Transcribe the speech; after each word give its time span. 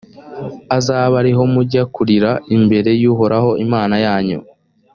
azabe 0.77 1.15
ari 1.21 1.31
ho 1.37 1.43
mujya 1.53 1.83
kurira 1.93 2.31
imbere 2.55 2.91
y’uhoraho 3.01 3.49
imana 3.65 3.95
yanyu, 4.05 4.39